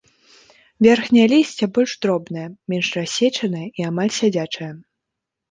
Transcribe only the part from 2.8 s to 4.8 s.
рассечанае і амаль сядзячае.